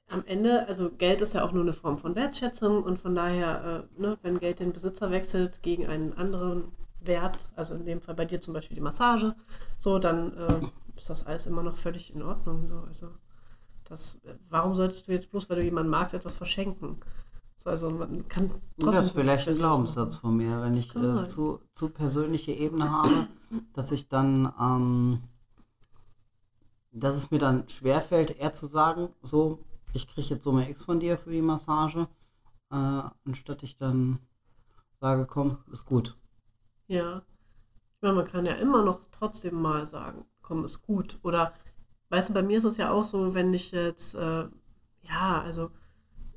[0.07, 3.87] am Ende, also Geld ist ja auch nur eine Form von Wertschätzung und von daher,
[3.97, 8.15] äh, ne, wenn Geld den Besitzer wechselt gegen einen anderen Wert, also in dem Fall
[8.15, 9.35] bei dir zum Beispiel die Massage,
[9.77, 10.59] so, dann äh,
[10.95, 12.67] ist das alles immer noch völlig in Ordnung.
[12.67, 12.79] So.
[12.81, 13.09] Also,
[13.83, 16.99] das, warum solltest du jetzt bloß, weil du jemanden magst, etwas verschenken?
[17.63, 18.91] So, also man kann trotzdem.
[18.91, 23.27] das ist vielleicht ein Glaubenssatz von mir, wenn ich äh, zu, zu persönliche Ebene habe,
[23.71, 25.23] dass ich dann, ähm,
[26.91, 29.59] dass es mir dann schwerfällt, eher zu sagen, so,
[29.93, 32.09] ich kriege jetzt Summe X von dir für die Massage,
[32.69, 34.19] äh, anstatt ich dann
[34.99, 36.17] sage, komm, ist gut.
[36.87, 37.21] Ja.
[37.95, 41.17] Ich meine, man kann ja immer noch trotzdem mal sagen, komm, ist gut.
[41.23, 41.53] Oder,
[42.09, 44.49] weißt du, bei mir ist es ja auch so, wenn ich jetzt, äh,
[45.03, 45.71] ja, also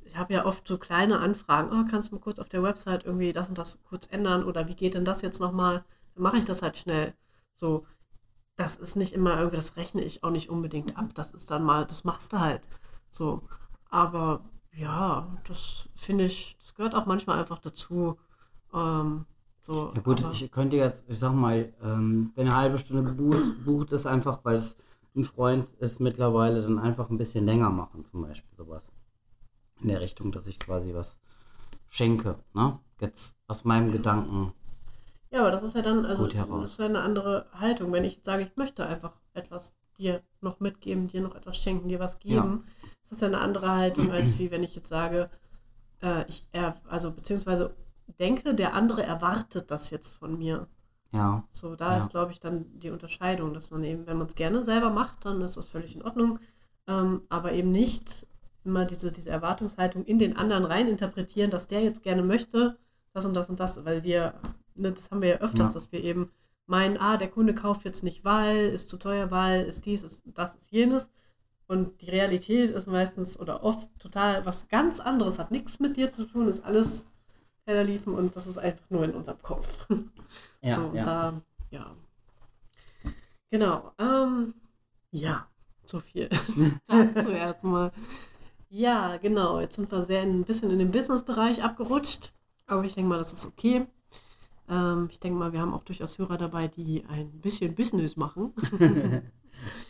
[0.07, 3.05] ich habe ja oft so kleine Anfragen, oh, kannst du mal kurz auf der Website
[3.05, 5.83] irgendwie das und das kurz ändern oder wie geht denn das jetzt nochmal?
[6.15, 7.13] Dann mache ich das halt schnell.
[7.55, 7.85] So,
[8.55, 11.13] das ist nicht immer irgendwie, das rechne ich auch nicht unbedingt ab.
[11.15, 12.61] Das ist dann mal, das machst du halt.
[13.09, 13.43] So,
[13.89, 18.17] aber ja, das finde ich, das gehört auch manchmal einfach dazu.
[18.73, 19.25] Ähm,
[19.61, 23.65] so, Ja gut, ich könnte jetzt, ich sag mal, ähm, wenn eine halbe Stunde gebucht,
[23.65, 24.77] bucht ist einfach, weil es
[25.15, 28.91] ein Freund ist mittlerweile, dann einfach ein bisschen länger machen, zum Beispiel sowas.
[29.81, 31.17] In der Richtung, dass ich quasi was
[31.89, 32.79] schenke, ne?
[32.99, 34.53] Jetzt aus meinem Gedanken.
[35.31, 37.91] Ja, aber das ist ja dann, also das ist ja eine andere Haltung.
[37.91, 41.89] Wenn ich jetzt sage, ich möchte einfach etwas dir noch mitgeben, dir noch etwas schenken,
[41.89, 42.63] dir was geben,
[43.03, 45.29] ist das ja eine andere Haltung, als wie wenn ich jetzt sage,
[46.01, 46.45] äh, ich
[46.89, 47.75] also beziehungsweise
[48.19, 50.67] denke, der andere erwartet das jetzt von mir.
[51.13, 51.97] Ja, So, da Ja.
[51.97, 55.25] ist, glaube ich, dann die Unterscheidung, dass man eben, wenn man es gerne selber macht,
[55.25, 56.39] dann ist das völlig in Ordnung,
[56.87, 58.27] ähm, aber eben nicht
[58.67, 62.77] immer diese, diese Erwartungshaltung in den anderen rein interpretieren, dass der jetzt gerne möchte,
[63.13, 64.35] das und das und das, weil wir,
[64.75, 65.73] ne, das haben wir ja öfters, Ja.
[65.73, 66.31] dass wir eben
[66.67, 70.23] meinen, ah, der Kunde kauft jetzt nicht, weil, ist zu teuer, weil, ist dies, ist
[70.35, 71.09] das, ist jenes.
[71.67, 76.11] Und die Realität ist meistens oder oft total was ganz anderes, hat nichts mit dir
[76.11, 77.07] zu tun, ist alles
[77.65, 79.87] Felder liefen und das ist einfach nur in unserem Kopf.
[80.61, 81.03] ja, so, ja.
[81.03, 81.95] da, ja.
[83.49, 83.91] Genau.
[83.97, 84.53] Ähm,
[85.11, 85.47] ja,
[85.83, 86.29] so viel
[86.87, 87.91] dazu erstmal.
[88.69, 89.59] Ja, genau.
[89.59, 92.33] Jetzt sind wir sehr ein bisschen in den Business-Bereich abgerutscht.
[92.65, 93.87] Aber ich denke mal, das ist okay.
[94.69, 98.53] Ähm, ich denke mal, wir haben auch durchaus Hörer dabei, die ein bisschen Business machen.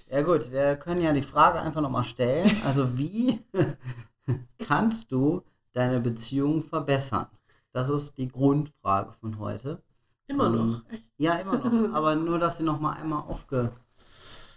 [0.10, 2.50] Ja gut, wir können ja die Frage einfach nochmal stellen.
[2.66, 3.42] Also wie
[4.60, 7.28] kannst du deine Beziehung verbessern?
[7.74, 9.82] Das ist die Grundfrage von heute.
[10.28, 10.82] Immer Ähm, noch.
[11.18, 11.94] Ja, immer noch.
[11.94, 13.72] Aber nur, dass sie noch mal einmal aufge...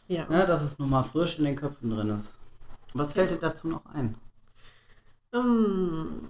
[0.09, 0.27] Ja.
[0.31, 2.40] Ja, dass es noch mal frisch in den Köpfen drin ist.
[2.95, 4.17] Was fällt dir dazu noch ein?
[5.33, 6.29] Ähm,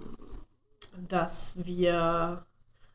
[1.08, 2.46] dass wir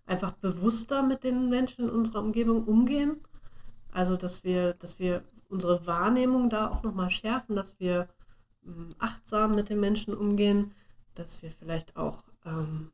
[0.05, 3.17] einfach bewusster mit den Menschen in unserer Umgebung umgehen.
[3.91, 8.09] Also, dass wir, dass wir unsere Wahrnehmung da auch nochmal schärfen, dass wir
[8.65, 10.73] ähm, achtsam mit den Menschen umgehen,
[11.15, 12.91] dass wir vielleicht auch, ähm,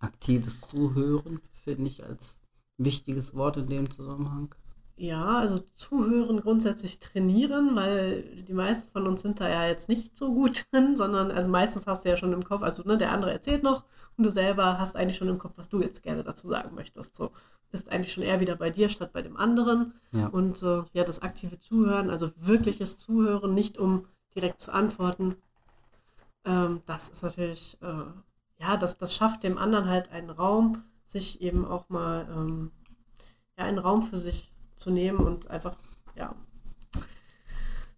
[0.00, 2.38] Aktives Zuhören finde ich als
[2.76, 4.54] wichtiges Wort in dem Zusammenhang.
[4.98, 10.16] Ja, also zuhören grundsätzlich trainieren, weil die meisten von uns sind da ja jetzt nicht
[10.16, 13.12] so gut drin, sondern also meistens hast du ja schon im Kopf, also ne, der
[13.12, 13.84] andere erzählt noch
[14.16, 17.16] und du selber hast eigentlich schon im Kopf, was du jetzt gerne dazu sagen möchtest.
[17.16, 17.30] So
[17.70, 19.94] bist eigentlich schon eher wieder bei dir statt bei dem anderen.
[20.12, 20.26] Ja.
[20.28, 25.36] Und äh, ja, das aktive Zuhören, also wirkliches Zuhören, nicht um direkt zu antworten,
[26.44, 31.40] ähm, das ist natürlich, äh, ja, das, das schafft dem anderen halt einen Raum, sich
[31.42, 32.72] eben auch mal, ähm,
[33.56, 35.76] ja, einen Raum für sich zu nehmen und einfach,
[36.14, 36.34] ja,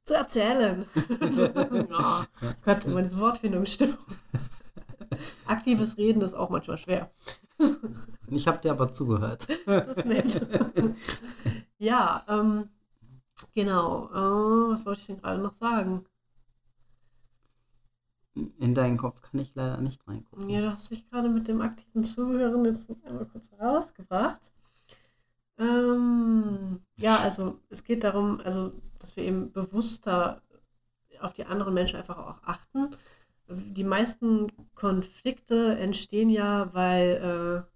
[0.04, 0.84] zu erzählen.
[1.90, 2.26] ja,
[2.64, 3.98] Gott, meine Wortfindungsstörung.
[5.46, 7.10] Aktives Reden ist auch manchmal schwer.
[8.28, 9.46] Ich habe dir aber zugehört.
[9.66, 10.46] Das ist nett.
[11.78, 12.70] ja, ähm,
[13.54, 14.08] genau.
[14.08, 16.04] Äh, was wollte ich denn gerade noch sagen?
[18.34, 20.48] In deinen Kopf kann ich leider nicht reingucken.
[20.48, 24.40] Ja, du hast dich gerade mit dem aktiven Zuhören jetzt einmal kurz rausgebracht.
[25.60, 30.42] Ähm, ja, also es geht darum, also dass wir eben bewusster
[31.20, 32.96] auf die anderen Menschen einfach auch achten.
[33.48, 37.72] Die meisten Konflikte entstehen ja, weil, äh,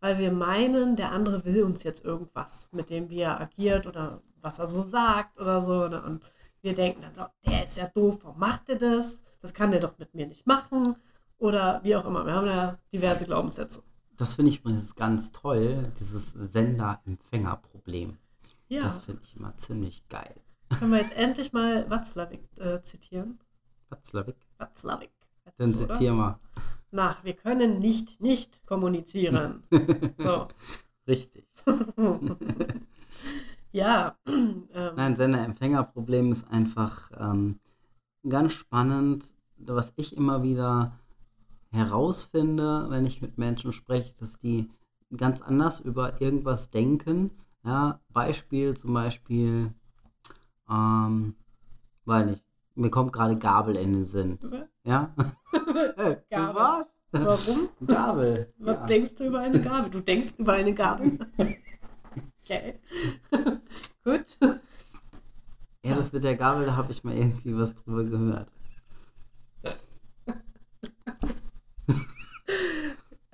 [0.00, 4.22] weil wir meinen, der andere will uns jetzt irgendwas, mit dem wie er agiert oder
[4.40, 5.88] was er so sagt oder so.
[5.88, 6.02] Ne?
[6.02, 6.24] Und
[6.62, 9.22] wir denken dann, doch, der ist ja doof, warum macht er das?
[9.40, 10.96] Das kann der doch mit mir nicht machen.
[11.38, 12.24] Oder wie auch immer.
[12.24, 13.82] Wir haben ja diverse Glaubenssätze.
[14.16, 18.16] Das finde ich übrigens ganz toll, dieses Sender-Empfänger-Problem.
[18.68, 20.34] Ja, Das finde ich immer ziemlich geil.
[20.78, 23.38] können wir jetzt endlich mal Watzlawick äh, zitieren.
[23.90, 25.10] Watzlawick, Watzlawick.
[25.58, 25.94] dann das, oder?
[25.94, 26.38] zitier mal.
[26.90, 29.62] Na, wir können nicht nicht kommunizieren.
[30.18, 30.48] so.
[31.06, 31.46] Richtig.
[33.72, 34.16] ja.
[34.26, 37.60] ähm, Nein, Sender-Empfänger-Problem ist einfach ähm,
[38.28, 39.24] ganz spannend,
[39.58, 40.98] was ich immer wieder
[41.70, 44.70] herausfinde, wenn ich mit Menschen spreche, dass die
[45.16, 47.30] ganz anders über irgendwas denken.
[47.64, 49.72] Ja, Beispiel zum Beispiel,
[50.70, 51.34] ähm,
[52.04, 54.38] weiß nicht, mir kommt gerade Gabel in den Sinn.
[54.84, 55.14] Ja?
[56.30, 56.54] Gabel.
[56.54, 56.86] Was?
[57.10, 57.68] Warum?
[57.86, 58.52] Gabel.
[58.58, 58.86] Was ja.
[58.86, 59.90] denkst du über eine Gabel?
[59.90, 61.18] Du denkst über eine Gabel?
[62.44, 62.80] okay.
[64.04, 64.38] Gut.
[65.82, 68.52] ja, das mit der Gabel, da habe ich mal irgendwie was drüber gehört.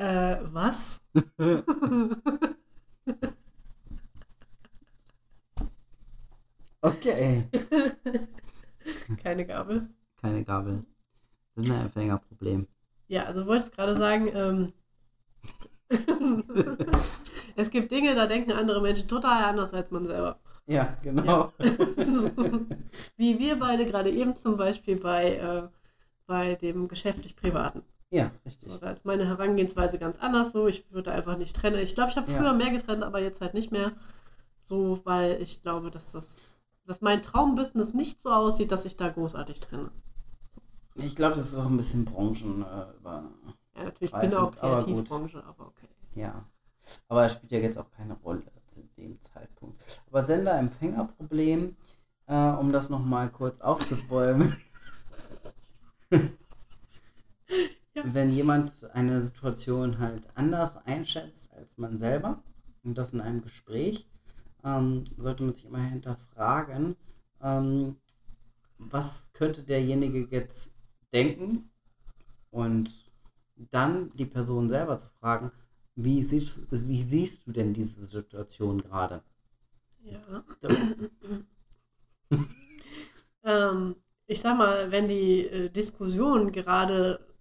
[0.02, 1.00] Äh, was?
[6.80, 7.48] Okay.
[9.22, 9.88] Keine Gabel.
[10.20, 10.84] Keine Gabel.
[11.54, 12.66] Sender-Empfänger-Problem.
[13.06, 14.72] Ja, also wolltest gerade sagen, ähm,
[17.54, 20.40] es gibt Dinge, da denken andere Menschen total anders als man selber.
[20.66, 21.52] Ja, genau.
[21.60, 22.32] So.
[23.16, 25.68] Wie wir beide gerade eben zum Beispiel bei, äh,
[26.26, 27.84] bei dem geschäftlich-privaten.
[28.12, 28.70] Ja, richtig.
[28.70, 30.68] So, da ist meine Herangehensweise ganz anders so.
[30.68, 31.78] Ich würde einfach nicht trennen.
[31.78, 32.36] Ich glaube, ich habe Ja.
[32.38, 33.92] früher mehr getrennt, aber jetzt halt nicht mehr.
[34.58, 39.08] So, weil ich glaube, dass das, dass mein Traumbusiness nicht so aussieht, dass ich da
[39.08, 39.90] großartig trenne.
[40.96, 43.30] Ich glaube, das ist auch ein bisschen Branchen äh, über.
[43.74, 44.84] Ja, natürlich, ich bin auch Greifend, aber.
[44.84, 45.88] Kreativbranche, aber okay.
[46.14, 46.44] Ja.
[47.08, 49.82] Aber es spielt ja jetzt auch keine Rolle zu dem Zeitpunkt.
[50.08, 51.76] Aber Sender-Empfänger-Problem,
[52.26, 54.54] äh, um das nochmal kurz aufzubäumen.
[58.04, 62.42] Wenn jemand eine Situation halt anders einschätzt als man selber,
[62.82, 64.08] und das in einem Gespräch,
[64.64, 66.96] ähm, sollte man sich immer hinterfragen,
[67.40, 67.96] ähm,
[68.78, 70.74] was könnte derjenige jetzt
[71.12, 71.70] denken
[72.50, 73.12] und
[73.70, 75.52] dann die Person selber zu fragen,
[75.94, 79.22] wie siehst, wie siehst du denn diese Situation gerade?
[80.00, 80.44] Ja.
[83.44, 83.94] ähm,
[84.26, 87.31] ich sag mal, wenn die äh, Diskussion gerade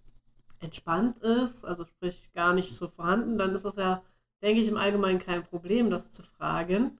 [0.62, 4.02] entspannt ist, also sprich gar nicht so vorhanden, dann ist das ja,
[4.42, 6.98] denke ich, im Allgemeinen kein Problem, das zu fragen.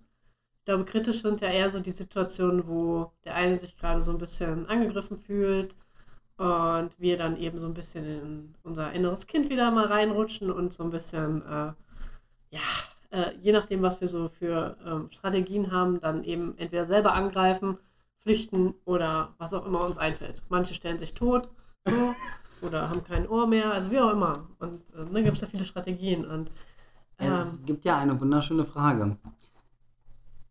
[0.59, 4.13] Ich glaube, kritisch sind ja eher so die Situationen, wo der eine sich gerade so
[4.13, 5.75] ein bisschen angegriffen fühlt
[6.37, 10.73] und wir dann eben so ein bisschen in unser inneres Kind wieder mal reinrutschen und
[10.73, 11.73] so ein bisschen, äh,
[12.51, 12.61] ja,
[13.11, 17.79] äh, je nachdem, was wir so für ähm, Strategien haben, dann eben entweder selber angreifen,
[18.19, 20.43] flüchten oder was auch immer uns einfällt.
[20.49, 21.51] Manche stellen sich tot
[21.87, 21.95] so,
[22.63, 24.49] oder haben kein Ohr mehr, also wie auch immer.
[24.59, 26.25] Und äh, da gibt es ja viele Strategien.
[26.25, 26.51] Und
[27.17, 27.65] Es Ähm.
[27.65, 29.17] gibt ja eine wunderschöne Frage.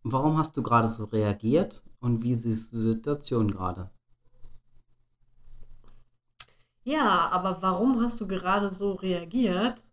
[0.03, 3.89] Warum hast du gerade so reagiert und wie siehst du die Situation gerade?
[6.83, 9.83] Ja, aber warum hast du gerade so reagiert,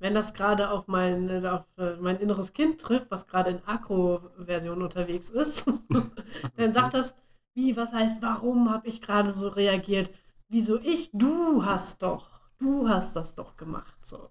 [0.00, 4.82] wenn das gerade auf mein, auf äh, mein inneres Kind trifft, was gerade in Akro-Version
[4.82, 5.66] unterwegs ist?
[6.56, 7.14] Dann sagt das,
[7.54, 10.10] wie, was heißt, warum habe ich gerade so reagiert?
[10.52, 11.10] Wieso ich?
[11.12, 14.28] Du hast doch, du hast das doch gemacht, so.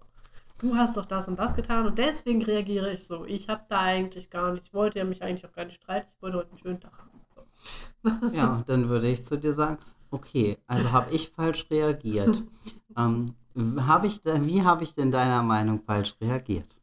[0.58, 3.24] Du hast doch das und das getan und deswegen reagiere ich so.
[3.24, 6.10] Ich habe da eigentlich gar nicht, ich wollte ja mich eigentlich auch gar nicht streiten,
[6.14, 7.20] ich wollte heute einen schönen Tag haben.
[7.34, 8.36] So.
[8.36, 9.78] Ja, dann würde ich zu dir sagen,
[10.10, 12.42] okay, also habe ich falsch reagiert.
[12.98, 13.34] ähm,
[13.86, 16.82] hab ich da, wie habe ich denn deiner Meinung falsch reagiert?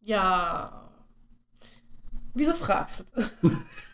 [0.00, 0.90] Ja.
[2.34, 3.22] Wieso fragst du?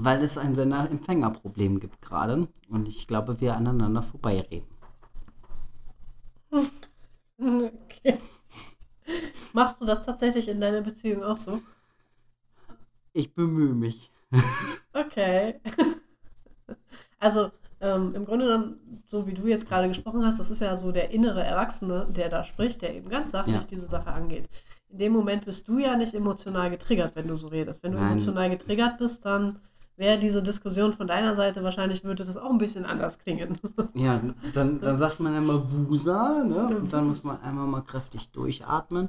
[0.00, 4.68] Weil es ein Sender-Empfänger-Problem gibt gerade und ich glaube, wir aneinander vorbeireden.
[7.40, 8.18] Okay.
[9.52, 11.60] Machst du das tatsächlich in deiner Beziehung auch so?
[13.12, 14.10] Ich bemühe mich.
[14.92, 15.60] Okay.
[17.18, 20.76] Also, ähm, im Grunde genommen, so wie du jetzt gerade gesprochen hast, das ist ja
[20.76, 23.64] so der innere Erwachsene, der da spricht, der eben ganz sachlich Ja.
[23.68, 24.48] diese Sache angeht.
[24.88, 27.82] In dem Moment bist du ja nicht emotional getriggert, wenn du so redest.
[27.82, 28.12] Wenn du Nein.
[28.12, 29.60] emotional getriggert bist, dann
[29.98, 33.58] wäre diese Diskussion von deiner Seite wahrscheinlich, würde das auch ein bisschen anders klingen.
[33.94, 34.20] Ja,
[34.52, 36.68] dann, dann sagt man immer Wusa, ne?
[36.76, 39.08] Und dann muss man einmal mal kräftig durchatmen.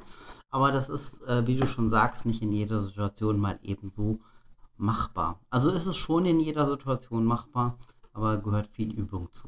[0.49, 4.19] Aber das ist, äh, wie du schon sagst, nicht in jeder Situation mal eben so
[4.77, 5.39] machbar.
[5.49, 7.77] Also ist es schon in jeder Situation machbar,
[8.13, 9.47] aber gehört viel Übung zu.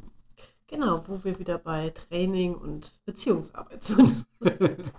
[0.67, 4.25] Genau, wo wir wieder bei Training und Beziehungsarbeit sind.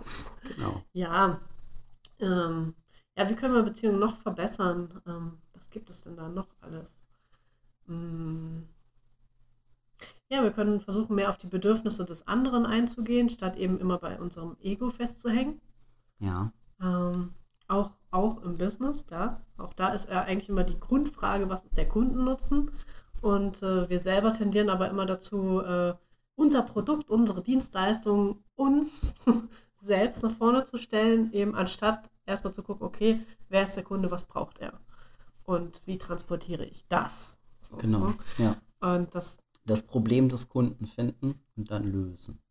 [0.56, 0.82] Genau.
[0.92, 1.40] Ja,
[2.18, 2.74] ähm,
[3.16, 5.00] ja, wie können wir Beziehungen noch verbessern?
[5.06, 6.98] Ähm, was gibt es denn da noch alles?
[7.86, 8.62] Mm.
[10.28, 14.18] Ja, wir können versuchen, mehr auf die Bedürfnisse des anderen einzugehen, statt eben immer bei
[14.18, 15.60] unserem Ego festzuhängen.
[16.18, 17.34] Ja, Ähm,
[17.68, 19.40] auch, auch im Business, da.
[19.56, 22.72] Auch da ist ja eigentlich immer die Grundfrage, was ist der Kundennutzen?
[23.20, 25.94] Und äh, wir selber tendieren aber immer dazu, äh,
[26.34, 29.14] unser Produkt, unsere Dienstleistung uns
[29.76, 34.10] selbst nach vorne zu stellen, eben anstatt erstmal zu gucken, okay, wer ist der Kunde,
[34.10, 34.80] was braucht er?
[35.44, 37.36] Und wie transportiere ich das?
[37.60, 38.08] So, genau.
[38.08, 38.14] ne?
[38.38, 38.56] Ja.
[38.80, 42.42] Und das, Das Problem des Kunden finden und dann lösen.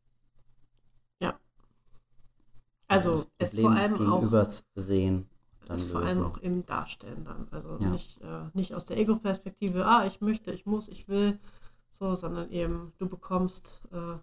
[2.91, 5.29] also das es vor allem auch Gegenübers sehen,
[5.61, 6.25] dann das vor allem lösen.
[6.25, 7.47] auch im Darstellen dann.
[7.51, 7.89] Also Ja.
[7.89, 11.39] nicht, äh, nicht aus der Ego-Perspektive, ah, ich möchte, ich muss, ich will,
[11.91, 14.17] so, sondern eben, du bekommst, äh,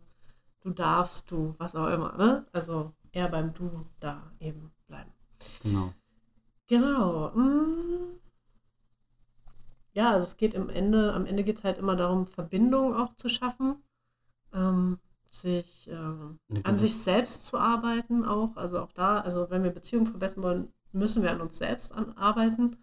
[0.61, 2.47] du darfst, du, was auch immer, ne?
[2.53, 5.13] Also eher beim Du da eben bleiben.
[5.63, 5.93] Genau.
[6.67, 7.31] Genau.
[7.31, 8.18] mm.
[9.93, 13.15] Ja, also es geht im Ende, am Ende geht es halt immer darum, Verbindungen auch
[13.15, 13.83] zu schaffen,
[14.53, 14.99] ähm,
[15.31, 18.57] sich ähm, an sich selbst zu arbeiten auch.
[18.57, 22.17] Also auch da, also wenn wir Beziehungen verbessern wollen, müssen wir an uns selbst an,
[22.17, 22.77] arbeiten,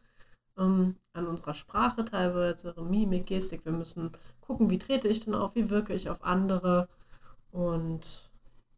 [0.58, 3.66] ähm, an unserer Sprache teilweise, Mimik, Gestik.
[3.66, 6.88] Wir müssen gucken, wie trete ich denn auf, wie wirke ich auf andere.
[7.52, 8.30] Und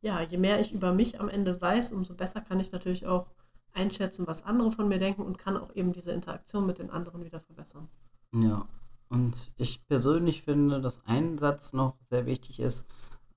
[0.02, 3.28] ja, je mehr ich über mich am Ende weiß, umso besser kann ich natürlich auch
[3.74, 7.24] einschätzen, was andere von mir denken und kann auch eben diese Interaktion mit den anderen
[7.24, 7.90] wieder verbessern.
[8.34, 8.66] Ja,
[9.10, 12.88] und ich persönlich finde, dass ein Satz noch sehr wichtig ist,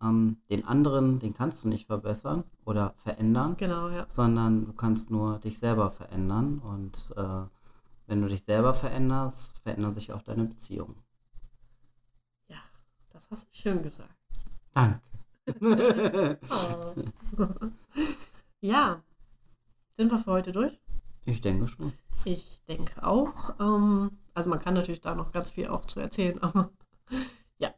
[0.02, 4.06] ähm, den anderen, den kannst du nicht verbessern oder verändern, Genau, ja.
[4.08, 6.58] sondern du kannst nur dich selber verändern.
[6.58, 7.46] Und äh,
[8.06, 10.96] wenn du dich selber veränderst, verändern sich auch deine Beziehungen.
[12.48, 12.58] Ja,
[13.10, 14.14] das hast du schön gesagt.
[14.72, 15.00] Danke.
[16.50, 16.94] Oh.
[18.60, 19.02] ja,
[19.96, 20.78] sind wir für heute durch?
[21.24, 21.92] Ich denke schon.
[22.24, 23.58] Ich denke auch.
[23.60, 26.70] Ähm, also man kann natürlich da noch ganz viel auch zu erzählen, aber
[27.58, 27.74] ja.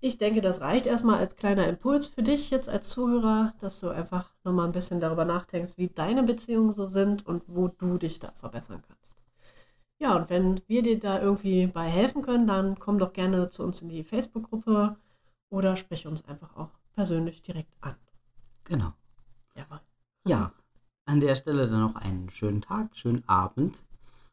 [0.00, 3.88] Ich denke, das reicht erstmal als kleiner Impuls für dich jetzt als Zuhörer, dass du
[3.88, 8.18] einfach nochmal ein bisschen darüber nachdenkst, wie deine Beziehungen so sind und wo du dich
[8.18, 9.16] da verbessern kannst.
[10.00, 13.62] Ja, und wenn wir dir da irgendwie bei helfen können, dann komm doch gerne zu
[13.62, 14.96] uns in die Facebook-Gruppe
[15.50, 17.96] oder sprich uns einfach auch persönlich direkt an.
[18.64, 18.92] Genau.
[19.54, 19.80] Jawohl.
[20.26, 20.52] Ja,
[21.06, 23.84] an der Stelle dann noch einen schönen Tag, schönen Abend.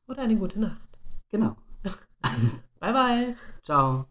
[0.07, 0.81] Oder eine gute Nacht.
[1.29, 1.55] Genau.
[2.79, 3.35] Bye, bye.
[3.63, 4.05] Ciao.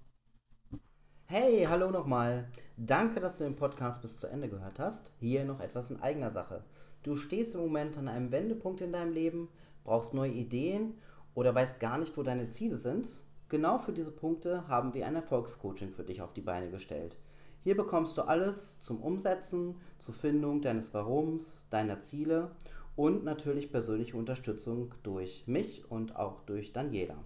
[1.27, 2.49] Hey, hallo nochmal.
[2.77, 5.13] Danke, dass du den Podcast bis zu Ende gehört hast.
[5.19, 6.65] Hier noch etwas in eigener Sache.
[7.02, 9.48] Du stehst im Moment an einem Wendepunkt in deinem Leben,
[9.85, 10.94] brauchst neue Ideen
[11.35, 13.08] oder weißt gar nicht, wo deine Ziele sind.
[13.48, 17.17] Genau für diese Punkte haben wir ein Erfolgscoaching für dich auf die Beine gestellt.
[17.63, 22.52] Hier bekommst du alles zum Umsetzen, zur Findung deines Warums, deiner Ziele
[22.96, 27.17] und natürlich persönliche Unterstützung durch mich und auch durch Daniela.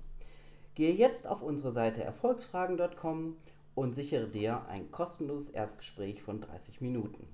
[0.75, 3.37] Gehe jetzt auf unsere Seite erfolgsfragen.com
[3.77, 7.29] und sichere dir ein kostenloses Erstgespräch von 30 Minuten.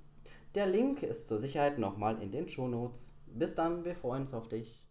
[0.54, 3.14] Der Link ist zur Sicherheit nochmal in den Shownotes.
[3.26, 4.84] Bis dann, wir freuen uns auf dich.